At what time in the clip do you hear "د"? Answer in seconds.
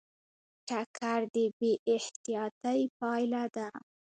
1.33-1.35